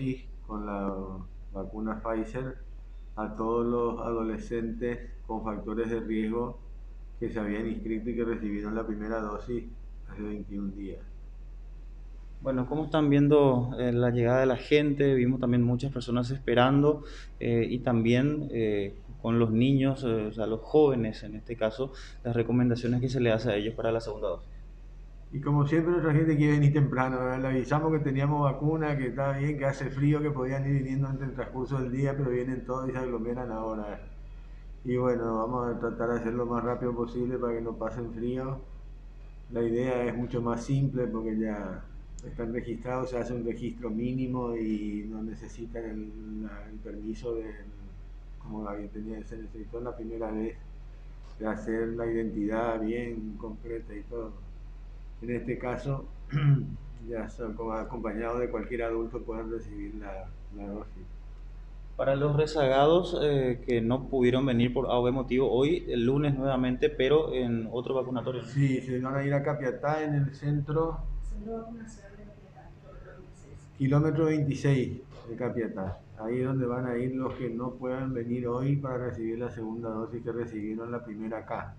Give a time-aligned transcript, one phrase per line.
[0.00, 0.94] dosis con la
[1.52, 2.56] vacuna Pfizer
[3.16, 6.58] a todos los adolescentes con factores de riesgo
[7.18, 9.64] que se habían inscrito y que recibieron la primera dosis
[10.08, 10.98] hace 21 días.
[12.40, 15.14] Bueno, ¿cómo están viendo eh, la llegada de la gente?
[15.14, 17.04] Vimos también muchas personas esperando
[17.38, 21.92] eh, y también eh, con los niños, o sea, los jóvenes en este caso,
[22.24, 24.59] las recomendaciones que se le hace a ellos para la segunda dosis.
[25.32, 29.38] Y como siempre nuestra gente quiere venir temprano, le avisamos que teníamos vacuna, que está
[29.38, 32.64] bien, que hace frío, que podían ir viniendo antes del transcurso del día, pero vienen
[32.64, 34.00] todos y se aglomeran ahora.
[34.84, 38.12] Y bueno, vamos a tratar de hacerlo lo más rápido posible para que no pasen
[38.12, 38.58] frío.
[39.52, 41.84] La idea es mucho más simple porque ya
[42.26, 47.54] están registrados, se hace un registro mínimo y no necesitan el, permiso de,
[48.38, 50.56] como tenía, se necesitó la primera vez,
[51.38, 54.49] de hacer la identidad bien concreta y todo.
[55.22, 56.06] En este caso,
[57.08, 60.26] ya son como acompañados de cualquier adulto pueden recibir la,
[60.66, 61.04] dosis.
[61.96, 66.88] Para los rezagados eh, que no pudieron venir por algún motivo, hoy, el lunes nuevamente,
[66.88, 68.42] pero en otro vacunatorio.
[68.44, 70.98] Sí, se van a ir a Capiatá en el centro.
[73.76, 75.98] Kilómetro 26 de Capiatá.
[76.18, 79.50] Ahí es donde van a ir los que no puedan venir hoy para recibir la
[79.50, 81.74] segunda dosis que recibieron la primera acá.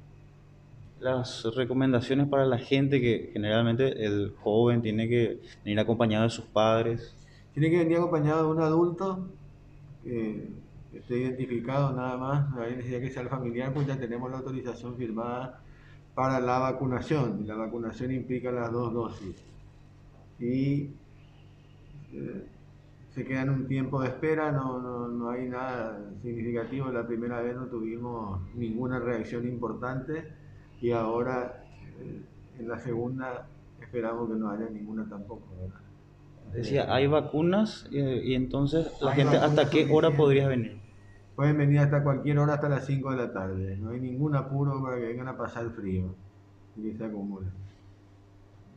[1.01, 6.45] Las recomendaciones para la gente que generalmente el joven tiene que venir acompañado de sus
[6.45, 7.15] padres.
[7.53, 9.27] Tiene que venir acompañado de un adulto
[10.03, 10.47] que
[10.93, 14.37] esté identificado nada más, no hay necesidad que sea el familiar, pues ya tenemos la
[14.37, 15.59] autorización firmada
[16.13, 17.47] para la vacunación.
[17.47, 19.43] La vacunación implica las dos dosis.
[20.39, 20.91] Y
[22.13, 22.45] eh,
[23.09, 26.91] se quedan un tiempo de espera, no, no, hay nada significativo.
[26.91, 30.39] La primera vez no tuvimos ninguna reacción importante
[30.81, 31.63] y ahora
[31.99, 32.21] eh,
[32.59, 33.47] en la segunda
[33.79, 35.43] esperamos que no haya ninguna tampoco.
[36.53, 40.81] Decía, hay vacunas eh, y, entonces la gente hasta qué hora podría venir.
[41.35, 43.77] Pueden venir hasta cualquier hora, hasta las 5 de la tarde.
[43.77, 46.13] No hay ningún apuro para que vengan a pasar frío
[46.75, 47.51] y que se acumulen.